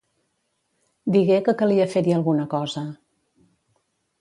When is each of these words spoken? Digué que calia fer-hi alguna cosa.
Digué 1.15 1.37
que 1.49 1.55
calia 1.59 1.87
fer-hi 1.93 2.15
alguna 2.17 2.49
cosa. 2.55 2.87